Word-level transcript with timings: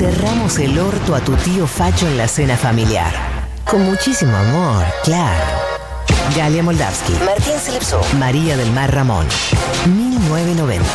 cerramos 0.00 0.58
el 0.58 0.78
orto 0.78 1.14
a 1.14 1.20
tu 1.20 1.34
tío 1.34 1.66
Facho 1.66 2.08
en 2.08 2.16
la 2.16 2.26
cena 2.26 2.56
familiar. 2.56 3.12
Con 3.66 3.84
muchísimo 3.84 4.34
amor, 4.34 4.82
claro. 5.04 5.44
Galia 6.34 6.62
Moldavsky, 6.62 7.12
Martín 7.22 7.58
Selepso, 7.62 8.00
María 8.18 8.56
del 8.56 8.72
Mar 8.72 8.94
Ramón. 8.94 9.26
1990. 9.84 10.86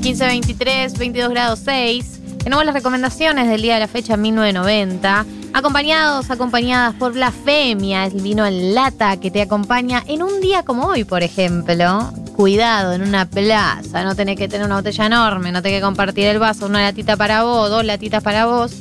15, 0.00 0.24
23, 0.24 0.98
22 0.98 1.30
grados 1.30 1.58
6. 1.64 2.11
Tenemos 2.44 2.64
las 2.64 2.74
recomendaciones 2.74 3.48
del 3.48 3.62
día 3.62 3.74
de 3.74 3.80
la 3.80 3.88
fecha 3.88 4.16
1990. 4.16 5.26
Acompañados, 5.52 6.28
acompañadas 6.30 6.94
por 6.94 7.12
Blasfemia, 7.12 8.06
el 8.06 8.20
vino 8.20 8.44
en 8.44 8.74
lata 8.74 9.16
que 9.18 9.30
te 9.30 9.42
acompaña 9.42 10.02
en 10.08 10.24
un 10.24 10.40
día 10.40 10.64
como 10.64 10.86
hoy, 10.86 11.04
por 11.04 11.22
ejemplo. 11.22 12.12
Cuidado, 12.34 12.94
en 12.94 13.02
una 13.02 13.26
plaza, 13.26 14.02
no 14.02 14.16
tenés 14.16 14.36
que 14.36 14.48
tener 14.48 14.66
una 14.66 14.76
botella 14.76 15.06
enorme, 15.06 15.52
no 15.52 15.62
tenés 15.62 15.78
que 15.78 15.84
compartir 15.84 16.26
el 16.26 16.40
vaso, 16.40 16.66
una 16.66 16.82
latita 16.82 17.16
para 17.16 17.44
vos, 17.44 17.70
dos 17.70 17.84
latitas 17.84 18.24
para 18.24 18.46
vos. 18.46 18.72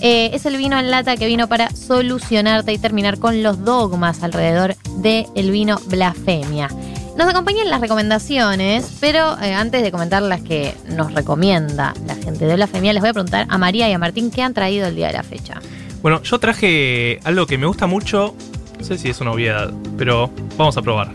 Eh, 0.00 0.30
es 0.34 0.44
el 0.44 0.58
vino 0.58 0.78
en 0.78 0.90
lata 0.90 1.16
que 1.16 1.26
vino 1.26 1.48
para 1.48 1.70
solucionarte 1.70 2.74
y 2.74 2.78
terminar 2.78 3.18
con 3.18 3.42
los 3.42 3.64
dogmas 3.64 4.22
alrededor 4.22 4.76
del 4.98 5.50
vino 5.50 5.80
Blasfemia. 5.86 6.68
Nos 7.16 7.28
acompañan 7.28 7.70
las 7.70 7.80
recomendaciones, 7.80 8.98
pero 9.00 9.40
eh, 9.40 9.54
antes 9.54 9.82
de 9.82 9.90
comentar 9.90 10.20
las 10.22 10.42
que 10.42 10.74
nos 10.90 11.14
recomienda 11.14 11.94
la 12.06 12.14
gente 12.14 12.44
de 12.44 12.56
Blasfemia, 12.56 12.92
les 12.92 13.00
voy 13.00 13.08
a 13.08 13.12
preguntar 13.14 13.46
a 13.48 13.56
María 13.56 13.88
y 13.88 13.92
a 13.92 13.98
Martín 13.98 14.30
qué 14.30 14.42
han 14.42 14.52
traído 14.52 14.86
el 14.86 14.96
día 14.96 15.06
de 15.06 15.14
la 15.14 15.22
fecha. 15.22 15.62
Bueno, 16.02 16.22
yo 16.22 16.38
traje 16.38 17.18
algo 17.24 17.46
que 17.46 17.56
me 17.56 17.66
gusta 17.66 17.86
mucho, 17.86 18.34
no 18.78 18.84
sé 18.84 18.98
si 18.98 19.08
es 19.08 19.18
una 19.22 19.32
obviedad, 19.32 19.72
pero 19.96 20.30
vamos 20.58 20.76
a 20.76 20.82
probar. 20.82 21.10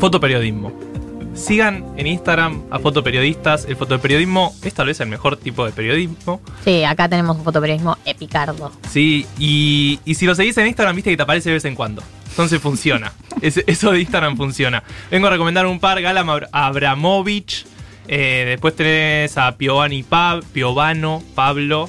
Fotoperiodismo. 0.00 0.72
Sigan 1.34 1.84
en 1.98 2.06
Instagram 2.06 2.62
a 2.70 2.78
fotoperiodistas. 2.78 3.66
El 3.66 3.76
fotoperiodismo 3.76 4.54
es 4.62 4.72
tal 4.72 4.86
vez 4.86 5.00
el 5.00 5.08
mejor 5.08 5.36
tipo 5.36 5.66
de 5.66 5.72
periodismo. 5.72 6.40
Sí, 6.64 6.82
acá 6.82 7.10
tenemos 7.10 7.36
un 7.36 7.44
fotoperiodismo 7.44 7.98
epicardo. 8.06 8.72
Sí, 8.88 9.26
y, 9.38 10.00
y 10.06 10.14
si 10.14 10.24
lo 10.24 10.34
seguís 10.34 10.56
en 10.56 10.68
Instagram, 10.68 10.96
viste 10.96 11.10
que 11.10 11.16
te 11.18 11.22
aparece 11.22 11.50
de 11.50 11.56
vez 11.56 11.64
en 11.66 11.74
cuando. 11.74 12.02
Entonces 12.30 12.58
funciona. 12.58 13.12
Es- 13.46 13.62
eso 13.66 13.92
de 13.92 14.00
Instagram 14.00 14.36
funciona. 14.36 14.82
Vengo 15.10 15.26
a 15.26 15.30
recomendar 15.30 15.66
un 15.66 15.78
par, 15.80 15.98
Abra- 15.98 16.48
Abramovich. 16.52 17.64
eh, 18.08 18.44
después 18.46 18.74
tenés 18.76 19.36
a 19.36 19.56
Piovani 19.56 20.02
Pab, 20.02 20.44
Piovano, 20.44 21.22
Pablo. 21.34 21.88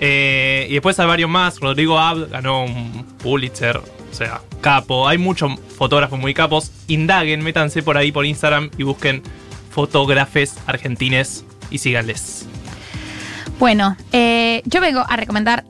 eh, 0.00 0.66
y 0.70 0.74
después 0.74 0.98
hay 1.00 1.06
varios 1.08 1.28
más. 1.30 1.58
Rodrigo 1.58 1.98
Ab 1.98 2.28
ganó 2.30 2.64
un 2.64 3.04
Pulitzer. 3.22 3.76
O 3.78 4.14
sea, 4.14 4.40
capo. 4.60 5.08
Hay 5.08 5.18
muchos 5.18 5.52
fotógrafos 5.76 6.18
muy 6.18 6.32
capos. 6.34 6.70
Indaguen, 6.86 7.42
métanse 7.42 7.82
por 7.82 7.96
ahí 7.96 8.10
por 8.12 8.24
Instagram 8.24 8.70
y 8.78 8.84
busquen 8.84 9.22
fotógrafes 9.70 10.54
argentines 10.66 11.44
y 11.70 11.78
síganles. 11.78 12.46
Bueno, 13.58 13.96
eh, 14.12 14.62
yo 14.66 14.80
vengo 14.80 15.04
a 15.08 15.16
recomendar 15.16 15.64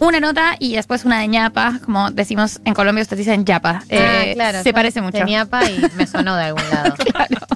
una 0.00 0.20
nota 0.20 0.56
y 0.58 0.74
después 0.74 1.04
una 1.04 1.20
de 1.20 1.28
ñapa, 1.28 1.78
como 1.84 2.10
decimos 2.10 2.60
en 2.64 2.74
Colombia, 2.74 3.02
ustedes 3.02 3.26
dicen 3.26 3.44
ñapa. 3.44 3.82
Eh, 3.88 3.98
Ah, 4.30 4.34
claro. 4.34 4.62
Se 4.62 4.72
parece 4.72 5.00
mucho. 5.00 5.18
Tenía 5.18 5.44
pa 5.46 5.64
y 5.70 5.80
me 5.96 6.06
sonó 6.06 6.34
de 6.36 6.44
algún 6.44 6.62
lado. 6.70 6.94
Claro. 7.14 7.46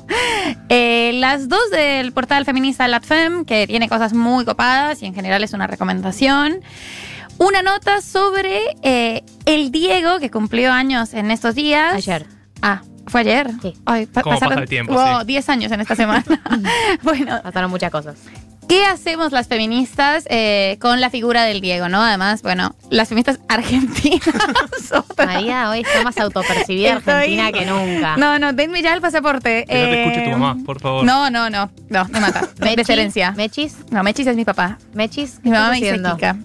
Eh, 0.68 1.12
las 1.14 1.48
dos 1.48 1.70
del 1.70 2.12
portal 2.12 2.44
feminista 2.44 2.86
LatFem, 2.88 3.44
que 3.44 3.66
tiene 3.66 3.88
cosas 3.88 4.12
muy 4.14 4.44
copadas 4.44 5.02
y 5.02 5.06
en 5.06 5.14
general 5.14 5.42
es 5.44 5.52
una 5.52 5.66
recomendación. 5.66 6.60
Una 7.38 7.62
nota 7.62 8.00
sobre 8.00 8.60
eh, 8.82 9.22
el 9.44 9.70
Diego, 9.70 10.18
que 10.18 10.30
cumplió 10.30 10.72
años 10.72 11.14
en 11.14 11.30
estos 11.30 11.54
días. 11.54 11.94
Ayer. 11.94 12.26
Ah, 12.62 12.82
¿fue 13.06 13.20
ayer? 13.20 13.50
Sí. 13.62 13.74
Ay, 13.86 14.06
pa- 14.06 14.22
¿Cómo 14.22 14.34
pasaron- 14.36 14.48
pasa 14.54 14.62
el 14.62 14.68
tiempo, 14.68 14.94
sí. 15.20 15.26
10 15.26 15.48
años 15.48 15.70
en 15.72 15.80
esta 15.80 15.94
semana. 15.94 16.24
bueno, 17.02 17.40
Pasaron 17.42 17.70
muchas 17.70 17.90
cosas. 17.92 18.16
¿Qué 18.68 18.84
hacemos 18.84 19.32
las 19.32 19.48
feministas 19.48 20.24
eh, 20.28 20.76
con 20.80 21.00
la 21.00 21.08
figura 21.08 21.44
del 21.44 21.60
Diego, 21.62 21.88
no? 21.88 22.02
Además, 22.02 22.42
bueno, 22.42 22.74
las 22.90 23.08
feministas 23.08 23.40
argentinas. 23.48 24.20
María 25.16 25.70
hoy 25.70 25.80
está 25.80 26.02
más 26.04 26.18
autopercibida 26.18 26.98
Estoy- 26.98 27.12
argentina 27.14 27.52
que 27.52 27.64
nunca. 27.64 28.16
No, 28.18 28.38
no, 28.38 28.52
denme 28.52 28.82
ya 28.82 28.92
el 28.94 29.00
pasaporte. 29.00 29.64
Que 29.66 29.74
no 29.74 29.80
te 29.80 29.94
Eh, 29.94 30.04
escuche 30.04 30.24
tu 30.24 30.30
mamá, 30.38 30.56
por 30.66 30.80
favor. 30.80 31.02
No, 31.04 31.30
no, 31.30 31.48
no, 31.48 31.70
no, 31.88 32.04
me 32.10 32.20
mata. 32.20 32.48
Mechis, 32.60 32.86
De 32.86 32.92
herencia. 32.92 33.32
Mechis, 33.32 33.76
No, 33.90 34.02
Mechis 34.02 34.26
es 34.26 34.36
mi 34.36 34.44
papá. 34.44 34.78
Mechis. 34.92 35.36
Mi 35.42 35.44
¿qué 35.44 35.50
mamá 35.50 35.70
me 35.70 35.76
dice? 35.80 35.96
Kika. 35.96 36.36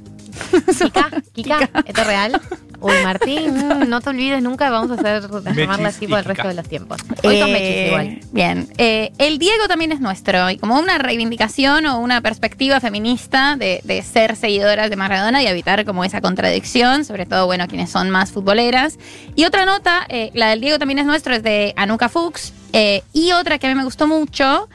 Kika, 0.80 1.22
Kika, 1.34 1.60
¿esto 1.86 2.02
es 2.02 2.08
real? 2.08 2.42
Uy, 2.84 2.94
Martín, 3.04 3.54
mm, 3.56 3.88
no 3.90 4.02
te 4.02 4.10
olvides 4.10 4.44
nunca, 4.44 4.70
vamos 4.70 4.92
a 4.92 4.96
hacer 4.96 5.30
llamarla 5.56 5.90
así 5.90 6.08
por 6.08 6.20
el 6.20 6.26
resto 6.26 6.48
de 6.48 6.54
los 6.54 6.68
tiempos. 6.68 7.00
Hoy 7.24 7.40
son 7.40 7.50
Eh, 7.50 7.54
Mechis 7.54 7.88
igual. 7.88 8.20
Bien. 8.32 8.68
Eh, 8.78 9.12
el 9.18 9.40
Diego 9.40 9.68
también 9.68 9.92
es 9.92 10.00
nuestro. 10.02 10.50
Y 10.50 10.58
como 10.58 10.78
una 10.78 10.98
reivindicación 10.98 11.86
o 11.86 12.00
una 12.00 12.22
perspectiva 12.22 12.80
feminista 12.80 13.56
de, 13.56 13.82
de 13.84 14.02
ser 14.04 14.36
seguidoras 14.36 14.90
de 14.90 14.96
Maradona 14.96 15.42
y 15.42 15.48
evitar 15.48 15.86
como 15.86 16.04
esa 16.04 16.22
contradicción, 16.22 17.06
sobre 17.06 17.26
todo, 17.26 17.46
bueno, 17.46 17.68
quienes 17.68 17.90
son 17.90 18.10
más 18.10 18.32
futboleras. 18.32 19.00
Y 19.36 19.46
otra 19.46 19.66
nota, 19.66 20.06
eh, 20.10 20.32
la 20.34 20.50
del 20.50 20.62
Diego 20.62 20.78
también 20.78 21.00
es 21.00 21.06
nuestro, 21.06 21.34
es 21.34 21.44
de 21.44 21.74
Anuka 21.78 22.10
Fuchs. 22.10 22.54
Eh, 22.76 23.04
y 23.14 23.32
otra 23.34 23.60
que 23.60 23.68
a 23.68 23.70
mí 23.70 23.76
me 23.76 23.84
gustó 23.84 24.08
mucho 24.08 24.68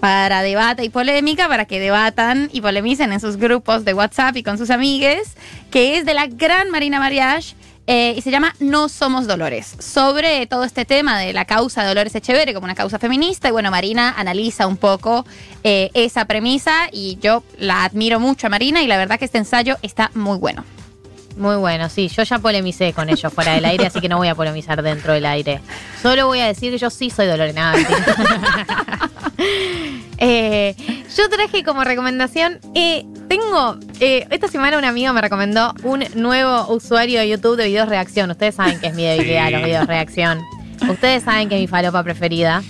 para 0.00 0.42
debate 0.42 0.82
y 0.84 0.88
polémica, 0.88 1.46
para 1.48 1.66
que 1.66 1.78
debatan 1.78 2.48
y 2.52 2.60
polemicen 2.62 3.12
en 3.12 3.20
sus 3.20 3.36
grupos 3.36 3.84
de 3.84 3.94
WhatsApp 3.94 4.36
y 4.36 4.42
con 4.42 4.58
sus 4.58 4.70
amigues, 4.70 5.36
que 5.70 5.98
es 5.98 6.06
de 6.06 6.14
la 6.14 6.26
gran 6.26 6.70
Marina 6.70 6.98
Mariage. 6.98 7.54
eh, 7.86 8.14
y 8.16 8.20
se 8.22 8.30
llama 8.30 8.54
No 8.60 8.88
Somos 8.88 9.26
Dolores, 9.26 9.74
sobre 9.80 10.46
todo 10.46 10.62
este 10.62 10.84
tema 10.84 11.18
de 11.18 11.32
la 11.32 11.44
causa 11.44 11.82
de 11.82 11.88
Dolores 11.88 12.14
Echeverre 12.14 12.54
como 12.54 12.64
una 12.64 12.76
causa 12.76 13.00
feminista. 13.00 13.48
Y 13.48 13.50
bueno, 13.50 13.70
Marina 13.72 14.14
analiza 14.16 14.68
un 14.68 14.76
poco 14.76 15.26
eh, 15.64 15.90
esa 15.94 16.24
premisa 16.26 16.88
y 16.92 17.18
yo 17.20 17.42
la 17.58 17.82
admiro 17.84 18.20
mucho 18.20 18.46
a 18.46 18.50
Marina 18.50 18.80
y 18.82 18.86
la 18.86 18.96
verdad 18.96 19.18
que 19.18 19.24
este 19.24 19.38
ensayo 19.38 19.76
está 19.82 20.10
muy 20.14 20.38
bueno. 20.38 20.64
Muy 21.36 21.56
bueno, 21.56 21.88
sí, 21.88 22.08
yo 22.08 22.22
ya 22.22 22.38
polemicé 22.38 22.92
con 22.92 23.08
ellos 23.08 23.32
fuera 23.32 23.54
del 23.54 23.64
aire, 23.64 23.86
así 23.86 24.00
que 24.00 24.08
no 24.08 24.18
voy 24.18 24.28
a 24.28 24.34
polemizar 24.34 24.82
dentro 24.82 25.12
del 25.14 25.24
aire. 25.26 25.60
Solo 26.02 26.26
voy 26.26 26.40
a 26.40 26.46
decir 26.46 26.70
que 26.70 26.78
yo 26.78 26.90
sí 26.90 27.10
soy 27.10 27.26
Dolores. 27.26 27.54
Nada. 27.54 27.76
Eh, 30.22 30.74
yo 31.16 31.30
traje 31.30 31.64
como 31.64 31.82
recomendación, 31.82 32.60
eh, 32.74 33.06
tengo, 33.26 33.76
eh, 34.00 34.26
esta 34.28 34.48
semana 34.48 34.76
una 34.76 34.90
amiga 34.90 35.14
me 35.14 35.22
recomendó 35.22 35.72
un 35.82 36.04
nuevo 36.14 36.66
usuario 36.74 37.20
de 37.20 37.28
YouTube 37.30 37.56
de 37.56 37.68
videos 37.68 37.88
reacción. 37.88 38.30
Ustedes 38.30 38.54
saben 38.56 38.78
que 38.80 38.88
es 38.88 38.94
mi 38.94 39.04
debilidad 39.04 39.46
Sí. 39.46 39.52
los 39.54 39.62
videos 39.62 39.86
reacción. 39.86 40.42
Ustedes 40.90 41.22
saben 41.22 41.48
que 41.48 41.54
es 41.54 41.62
mi 41.62 41.68
falopa 41.68 42.02
preferida. 42.02 42.62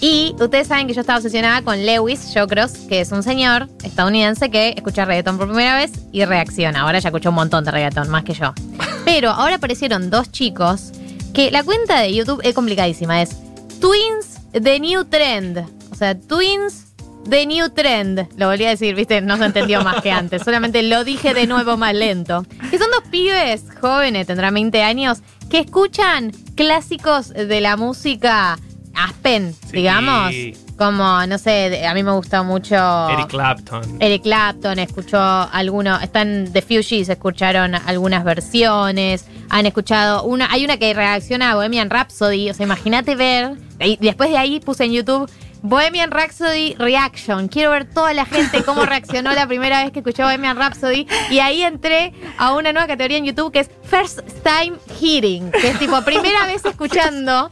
Y 0.00 0.34
ustedes 0.40 0.66
saben 0.66 0.88
que 0.88 0.94
yo 0.94 1.02
estaba 1.02 1.18
obsesionada 1.18 1.62
con 1.62 1.86
Lewis 1.86 2.26
Shawcross, 2.34 2.72
que 2.88 3.00
es 3.02 3.12
un 3.12 3.22
señor 3.22 3.68
estadounidense 3.84 4.50
que 4.50 4.70
escucha 4.70 5.04
reggaetón 5.04 5.38
por 5.38 5.46
primera 5.46 5.76
vez 5.76 5.92
y 6.10 6.24
reacciona. 6.24 6.80
Ahora 6.80 6.98
ya 6.98 7.10
escuchó 7.10 7.28
un 7.28 7.36
montón 7.36 7.64
de 7.64 7.70
reggaetón, 7.70 8.08
más 8.10 8.24
que 8.24 8.34
yo. 8.34 8.52
Pero 9.04 9.30
ahora 9.30 9.56
aparecieron 9.56 10.10
dos 10.10 10.32
chicos 10.32 10.90
que 11.34 11.52
la 11.52 11.62
cuenta 11.62 12.00
de 12.00 12.12
YouTube 12.12 12.40
es 12.42 12.52
complicadísima. 12.52 13.22
Es 13.22 13.36
Twins 13.80 14.40
The 14.52 14.80
New 14.80 15.04
Trend. 15.04 15.79
Sea, 16.00 16.18
Twins 16.18 16.86
The 17.28 17.44
New 17.46 17.68
Trend. 17.70 18.26
Lo 18.38 18.48
volví 18.48 18.64
a 18.64 18.70
decir, 18.70 18.94
viste, 18.94 19.20
no 19.20 19.36
se 19.36 19.44
entendió 19.44 19.82
más 19.82 20.00
que 20.00 20.10
antes. 20.10 20.42
Solamente 20.42 20.82
lo 20.82 21.04
dije 21.04 21.34
de 21.34 21.46
nuevo 21.46 21.76
más 21.76 21.94
lento. 21.94 22.46
Que 22.70 22.78
son 22.78 22.90
dos 22.90 23.02
pibes 23.10 23.64
jóvenes, 23.80 24.26
tendrán 24.26 24.54
20 24.54 24.82
años, 24.82 25.18
que 25.50 25.58
escuchan 25.58 26.32
clásicos 26.54 27.28
de 27.28 27.60
la 27.60 27.76
música 27.76 28.58
Aspen, 28.94 29.52
Sí. 29.52 29.72
digamos. 29.72 30.32
Como, 30.78 31.26
no 31.26 31.36
sé, 31.36 31.86
a 31.86 31.92
mí 31.92 32.02
me 32.02 32.12
gustó 32.12 32.42
mucho. 32.42 32.74
Eric 33.10 33.28
Clapton. 33.28 33.82
Eric 34.00 34.22
Clapton 34.22 34.78
escuchó 34.78 35.20
algunos, 35.20 36.02
están 36.02 36.48
The 36.54 36.62
Fugees, 36.62 37.10
escucharon 37.10 37.74
algunas 37.74 38.24
versiones, 38.24 39.26
han 39.50 39.66
escuchado 39.66 40.22
una, 40.24 40.50
hay 40.50 40.64
una 40.64 40.78
que 40.78 40.94
reacciona 40.94 41.50
a 41.50 41.54
Bohemian 41.56 41.90
Rhapsody, 41.90 42.48
o 42.48 42.54
sea, 42.54 42.64
imagínate 42.64 43.14
ver, 43.14 43.58
y 43.78 43.98
después 44.00 44.30
de 44.30 44.38
ahí 44.38 44.58
puse 44.60 44.84
en 44.84 44.92
YouTube 44.92 45.30
Bohemian 45.62 46.10
Rhapsody 46.10 46.74
Reaction, 46.78 47.48
quiero 47.48 47.70
ver 47.70 47.84
toda 47.84 48.14
la 48.14 48.24
gente 48.24 48.62
cómo 48.64 48.84
reaccionó 48.86 49.32
la 49.32 49.46
primera 49.46 49.82
vez 49.82 49.92
que 49.92 50.00
escuchó 50.00 50.22
Bohemian 50.24 50.56
Rhapsody, 50.56 51.06
y 51.30 51.38
ahí 51.40 51.62
entré 51.62 52.12
a 52.38 52.54
una 52.54 52.72
nueva 52.72 52.88
categoría 52.88 53.18
en 53.18 53.26
YouTube 53.26 53.52
que 53.52 53.60
es 53.60 53.70
First 53.84 54.20
Time 54.42 54.76
Hearing, 55.00 55.50
que 55.52 55.68
es 55.68 55.78
tipo 55.78 56.00
primera 56.02 56.46
vez 56.46 56.64
escuchando, 56.64 57.50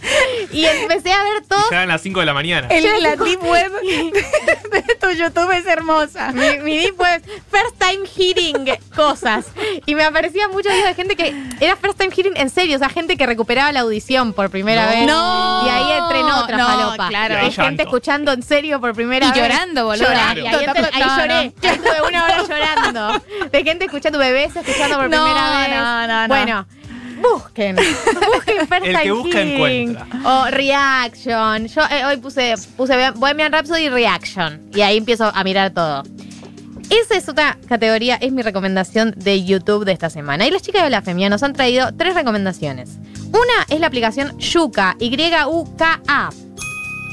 y 0.53 0.65
empecé 0.65 1.13
a 1.13 1.23
ver 1.25 1.47
todo. 1.47 1.65
Ya 1.71 1.83
a 1.83 1.87
las 1.87 2.01
5 2.01 2.21
de 2.21 2.27
la 2.27 2.35
mañana. 2.35 2.69
El, 2.69 3.03
la 3.03 3.17
deep 3.17 3.43
web 3.43 3.73
de 3.83 4.83
tu 4.99 5.11
YouTube 5.11 5.51
es 5.53 5.67
hermosa. 5.67 6.33
Mi, 6.33 6.59
mi 6.59 6.79
deep 6.79 6.99
web, 7.01 7.23
first 7.51 7.77
time 7.79 8.07
hearing 8.07 8.71
cosas. 8.95 9.47
Y 9.87 9.95
me 9.95 10.05
aparecían 10.05 10.51
muchos 10.51 10.73
videos 10.73 10.89
de 10.89 10.95
gente 10.95 11.17
que 11.17 11.35
era 11.61 11.77
first 11.77 11.99
time 11.99 12.15
hearing 12.15 12.37
en 12.37 12.51
serio, 12.51 12.77
o 12.77 12.79
sea, 12.79 12.89
gente 12.89 13.17
que 13.17 13.27
recuperaba 13.27 13.73
la 13.73 13.81
audición 13.81 14.33
por 14.33 14.51
primera 14.51 14.85
No. 14.87 14.91
vez. 14.91 15.07
No. 15.07 15.67
Y 15.67 15.69
ahí 15.71 15.93
entré 15.99 16.21
en 16.21 16.27
otra 16.27 16.57
No, 16.57 16.67
falopa. 16.67 17.09
claro. 17.09 17.35
Y 17.35 17.37
Hay 17.39 17.43
gente 17.53 17.63
llanto. 17.63 17.83
escuchando 17.83 18.33
en 18.33 18.43
serio 18.43 18.81
por 18.81 18.95
primera 18.95 19.27
Y 19.27 19.31
vez. 19.31 19.39
llorando, 19.41 19.85
boluda. 19.87 20.09
Llorando. 20.09 20.41
Y 20.41 20.47
ahí, 20.47 20.67
No, 20.67 21.17
lloré. 21.19 21.29
no. 21.47 21.53
Yo 21.63 21.69
estuve 21.71 22.03
una 22.09 22.25
hora 22.25 22.43
llorando. 22.49 23.23
De 23.53 23.65
gente 23.65 23.85
escuchando 23.87 24.19
bebés 24.19 24.55
escuchando 24.57 24.97
por 24.97 25.09
No, 25.11 25.25
primera 25.25 25.59
vez. 25.61 25.71
no, 25.79 26.07
no, 26.07 26.23
no. 26.23 26.29
Bueno. 26.29 26.67
Busquen. 27.21 27.77
Busquen 27.77 28.67
First 28.69 28.85
El 28.87 29.01
que 29.01 29.13
busca, 29.13 29.43
King. 29.43 29.55
encuentra. 29.55 30.07
O 30.25 30.51
Reaction. 30.51 31.67
Yo 31.67 31.83
eh, 31.91 32.05
hoy 32.07 32.17
puse, 32.19 32.55
puse 32.77 33.11
Bohemian 33.13 33.53
Rhapsody 33.53 33.89
Reaction. 33.89 34.61
Y 34.75 34.81
ahí 34.81 34.97
empiezo 34.97 35.31
a 35.35 35.45
mirar 35.45 35.73
todo. 35.73 36.03
Esa 36.91 37.17
es 37.17 37.29
otra 37.29 37.59
categoría, 37.69 38.15
es 38.17 38.33
mi 38.33 38.41
recomendación 38.41 39.13
de 39.17 39.45
YouTube 39.45 39.85
de 39.85 39.93
esta 39.93 40.09
semana. 40.09 40.47
Y 40.47 40.51
las 40.51 40.63
chicas 40.63 40.83
de 40.83 40.91
la 40.91 41.03
Femia 41.03 41.29
nos 41.29 41.43
han 41.43 41.53
traído 41.53 41.91
tres 41.95 42.15
recomendaciones. 42.15 42.97
Una 43.29 43.67
es 43.69 43.79
la 43.79 43.89
aplicación 43.89 44.39
Yuka, 44.39 44.97
Y-U-K-A, 44.99 46.31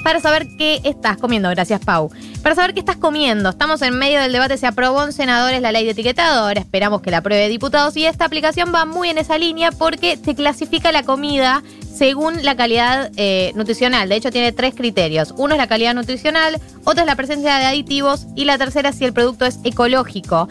para 0.03 0.19
saber 0.21 0.47
qué 0.57 0.79
estás 0.85 1.17
comiendo. 1.17 1.49
Gracias, 1.49 1.81
Pau. 1.83 2.09
Para 2.45 2.53
saber 2.53 2.75
qué 2.75 2.79
estás 2.81 2.97
comiendo. 2.97 3.49
Estamos 3.49 3.81
en 3.81 3.97
medio 3.97 4.21
del 4.21 4.31
debate, 4.31 4.55
se 4.57 4.67
aprobó 4.67 5.03
en 5.03 5.13
senadores 5.13 5.63
la 5.63 5.71
ley 5.71 5.83
de 5.83 5.93
etiquetador, 5.93 6.59
esperamos 6.59 7.01
que 7.01 7.09
la 7.09 7.17
apruebe 7.17 7.49
diputados 7.49 7.97
y 7.97 8.05
esta 8.05 8.25
aplicación 8.25 8.71
va 8.71 8.85
muy 8.85 9.09
en 9.09 9.17
esa 9.17 9.39
línea 9.39 9.71
porque 9.71 10.15
te 10.15 10.35
clasifica 10.35 10.91
la 10.91 11.01
comida 11.01 11.63
según 11.91 12.43
la 12.43 12.55
calidad 12.55 13.09
eh, 13.15 13.51
nutricional. 13.55 14.09
De 14.09 14.17
hecho, 14.17 14.29
tiene 14.29 14.51
tres 14.51 14.75
criterios. 14.75 15.33
Uno 15.35 15.55
es 15.55 15.57
la 15.57 15.65
calidad 15.65 15.95
nutricional, 15.95 16.61
otro 16.83 17.01
es 17.01 17.07
la 17.07 17.15
presencia 17.15 17.57
de 17.57 17.65
aditivos 17.65 18.27
y 18.35 18.45
la 18.45 18.59
tercera 18.59 18.91
si 18.91 19.05
el 19.05 19.13
producto 19.13 19.47
es 19.47 19.57
ecológico. 19.63 20.47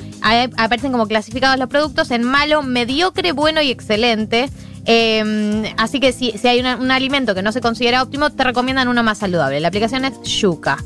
Aparecen 0.56 0.90
como 0.90 1.06
clasificados 1.06 1.60
los 1.60 1.68
productos 1.68 2.10
en 2.10 2.24
malo, 2.24 2.64
mediocre, 2.64 3.30
bueno 3.30 3.62
y 3.62 3.70
excelente. 3.70 4.50
Eh, 4.86 5.72
así 5.76 6.00
que 6.00 6.12
si, 6.12 6.32
si 6.32 6.48
hay 6.48 6.58
un 6.58 6.90
alimento 6.90 7.36
que 7.36 7.42
no 7.42 7.52
se 7.52 7.60
considera 7.60 8.02
óptimo, 8.02 8.30
te 8.30 8.42
recomiendan 8.42 8.88
uno 8.88 9.04
más 9.04 9.18
saludable. 9.18 9.60
La 9.60 9.68
aplicación 9.68 10.04
es 10.04 10.20
Yuka. 10.22 10.78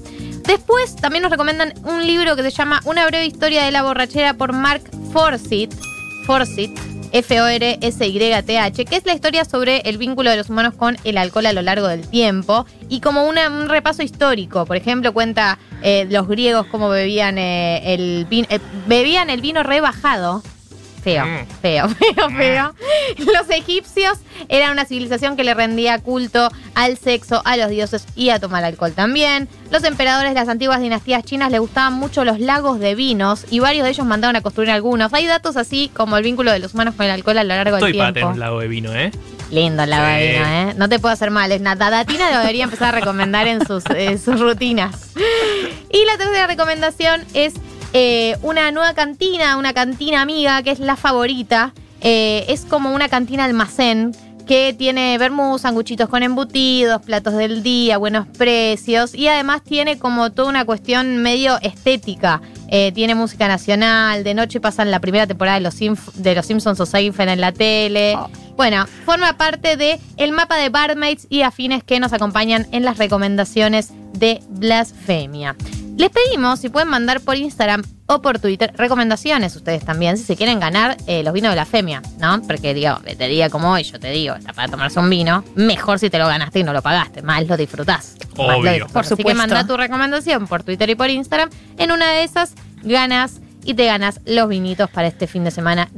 Después 0.48 0.96
también 0.96 1.22
nos 1.22 1.30
recomiendan 1.30 1.74
un 1.84 2.06
libro 2.06 2.34
que 2.34 2.42
se 2.42 2.50
llama 2.50 2.80
Una 2.86 3.04
breve 3.06 3.26
historia 3.26 3.64
de 3.64 3.70
la 3.70 3.82
borrachera 3.82 4.32
por 4.32 4.54
Mark 4.54 4.82
Forsyth. 5.12 5.74
Forsyth. 6.24 6.76
F-O-R-S-Y-T-H, 7.12 8.84
que 8.84 8.96
es 8.96 9.06
la 9.06 9.14
historia 9.14 9.44
sobre 9.44 9.78
el 9.80 9.96
vínculo 9.98 10.30
de 10.30 10.36
los 10.38 10.48
humanos 10.50 10.74
con 10.74 10.96
el 11.04 11.16
alcohol 11.18 11.46
a 11.46 11.52
lo 11.52 11.62
largo 11.62 11.86
del 11.88 12.06
tiempo 12.08 12.66
y 12.88 13.00
como 13.00 13.24
una- 13.26 13.48
un 13.48 13.68
repaso 13.68 14.02
histórico. 14.02 14.66
Por 14.66 14.76
ejemplo, 14.76 15.12
cuenta 15.14 15.58
eh, 15.82 16.06
los 16.10 16.26
griegos 16.28 16.66
cómo 16.66 16.88
bebían 16.88 17.38
eh, 17.38 17.94
el 17.94 18.26
vino, 18.28 18.46
eh, 18.50 18.58
bebían 18.86 19.30
el 19.30 19.40
vino 19.40 19.62
rebajado. 19.62 20.42
Feo, 21.12 21.24
Mm. 21.26 21.46
feo, 21.62 21.88
feo, 22.16 22.30
feo. 22.36 22.74
Los 23.18 23.50
egipcios 23.50 24.18
eran 24.48 24.72
una 24.72 24.84
civilización 24.84 25.36
que 25.36 25.44
le 25.44 25.54
rendía 25.54 25.98
culto 25.98 26.48
al 26.74 26.96
sexo, 26.96 27.42
a 27.44 27.56
los 27.56 27.70
dioses 27.70 28.06
y 28.14 28.30
a 28.30 28.38
tomar 28.38 28.64
alcohol 28.64 28.92
también. 28.92 29.48
Los 29.70 29.84
emperadores 29.84 30.30
de 30.32 30.34
las 30.40 30.48
antiguas 30.48 30.80
dinastías 30.80 31.24
chinas 31.24 31.50
les 31.50 31.60
gustaban 31.60 31.92
mucho 31.94 32.24
los 32.24 32.40
lagos 32.40 32.78
de 32.80 32.94
vinos 32.94 33.44
y 33.50 33.58
varios 33.60 33.84
de 33.84 33.90
ellos 33.90 34.06
mandaron 34.06 34.36
a 34.36 34.40
construir 34.40 34.70
algunos. 34.70 35.12
Hay 35.14 35.26
datos 35.26 35.56
así 35.56 35.90
como 35.94 36.16
el 36.16 36.22
vínculo 36.24 36.52
de 36.52 36.58
los 36.58 36.74
humanos 36.74 36.94
con 36.94 37.06
el 37.06 37.12
alcohol 37.12 37.38
a 37.38 37.44
lo 37.44 37.48
largo 37.54 37.76
Estoy 37.76 37.92
del 37.92 38.00
tiempo. 38.00 38.14
tener 38.14 38.28
un 38.32 38.38
lago 38.40 38.60
de 38.60 38.68
vino, 38.68 38.94
¿eh? 38.94 39.10
Lindo 39.50 39.82
el 39.82 39.90
lago 39.90 40.06
de 40.06 40.32
vino, 40.32 40.46
¿eh? 40.46 40.74
No 40.76 40.88
te 40.90 40.98
puedo 40.98 41.12
hacer 41.12 41.30
mal. 41.30 41.50
Es 41.52 41.60
nada. 41.62 41.88
Datina 41.90 42.30
lo 42.30 42.38
debería 42.40 42.64
empezar 42.64 42.94
a 42.94 42.98
recomendar 43.00 43.46
en 43.46 43.66
sus, 43.66 43.82
eh, 43.94 44.18
sus 44.18 44.38
rutinas. 44.40 45.12
Y 45.90 46.04
la 46.04 46.18
tercera 46.18 46.46
recomendación 46.46 47.24
es 47.32 47.54
eh, 47.92 48.36
una 48.42 48.70
nueva 48.70 48.94
cantina, 48.94 49.56
una 49.56 49.72
cantina 49.72 50.22
amiga 50.22 50.62
que 50.62 50.70
es 50.70 50.80
la 50.80 50.96
favorita. 50.96 51.72
Eh, 52.00 52.44
es 52.48 52.64
como 52.64 52.94
una 52.94 53.08
cantina 53.08 53.44
almacén 53.44 54.14
que 54.46 54.72
tiene 54.72 55.18
vermú, 55.18 55.58
sanguchitos 55.58 56.08
con 56.08 56.22
embutidos, 56.22 57.02
platos 57.02 57.34
del 57.34 57.62
día, 57.62 57.98
buenos 57.98 58.26
precios 58.26 59.14
y 59.14 59.28
además 59.28 59.62
tiene 59.62 59.98
como 59.98 60.32
toda 60.32 60.48
una 60.48 60.64
cuestión 60.64 61.18
medio 61.18 61.60
estética. 61.60 62.40
Eh, 62.68 62.92
tiene 62.92 63.14
música 63.14 63.46
nacional, 63.46 64.24
de 64.24 64.32
noche 64.34 64.60
pasan 64.60 64.90
la 64.90 65.00
primera 65.00 65.26
temporada 65.26 65.58
de 65.58 65.64
Los, 65.64 65.78
Simf- 65.78 66.12
de 66.12 66.34
los 66.34 66.46
Simpsons 66.46 66.80
o 66.80 66.86
Seinfeld 66.86 67.30
en 67.30 67.40
la 67.42 67.52
tele. 67.52 68.14
Oh. 68.16 68.30
Bueno, 68.56 68.86
forma 69.04 69.36
parte 69.36 69.76
de 69.76 70.00
el 70.16 70.32
mapa 70.32 70.56
de 70.56 70.68
barmaids 70.68 71.26
y 71.28 71.42
afines 71.42 71.84
que 71.84 72.00
nos 72.00 72.12
acompañan 72.12 72.66
en 72.72 72.84
las 72.84 72.96
recomendaciones 72.96 73.92
de 74.14 74.40
Blasfemia. 74.48 75.56
Les 75.98 76.10
pedimos 76.10 76.60
si 76.60 76.68
pueden 76.68 76.88
mandar 76.88 77.20
por 77.20 77.34
Instagram 77.36 77.82
o 78.06 78.22
por 78.22 78.38
Twitter 78.38 78.72
recomendaciones 78.76 79.56
ustedes 79.56 79.84
también, 79.84 80.16
si 80.16 80.22
se 80.22 80.36
quieren 80.36 80.60
ganar 80.60 80.96
eh, 81.08 81.24
los 81.24 81.34
vinos 81.34 81.50
de 81.50 81.56
Blasfemia, 81.56 82.02
¿no? 82.20 82.40
Porque 82.42 82.72
digo, 82.72 83.00
de 83.00 83.26
día 83.26 83.50
como 83.50 83.72
hoy, 83.72 83.82
yo 83.82 83.98
te 83.98 84.12
digo, 84.12 84.36
está 84.36 84.52
para 84.52 84.68
tomarse 84.68 85.00
un 85.00 85.10
vino, 85.10 85.42
mejor 85.56 85.98
si 85.98 86.08
te 86.08 86.20
lo 86.20 86.28
ganaste 86.28 86.60
y 86.60 86.62
no 86.62 86.72
lo 86.72 86.82
pagaste, 86.82 87.20
más 87.22 87.44
lo 87.48 87.56
disfrutás. 87.56 88.14
Lo 88.36 88.44
Obvio. 88.44 88.70
disfrutás. 88.70 88.92
Por 88.92 89.00
Así 89.04 89.16
que 89.16 89.22
supuesto. 89.22 89.38
manda 89.38 89.66
tu 89.66 89.76
recomendación 89.76 90.46
por 90.46 90.62
Twitter 90.62 90.88
y 90.88 90.94
por 90.94 91.10
Instagram. 91.10 91.50
En 91.78 91.90
una 91.90 92.08
de 92.12 92.22
esas 92.22 92.54
ganas 92.84 93.40
y 93.64 93.74
te 93.74 93.84
ganas 93.84 94.20
los 94.24 94.48
vinitos 94.48 94.88
para 94.90 95.08
este 95.08 95.26
fin 95.26 95.42
de 95.42 95.50
semana 95.50 95.88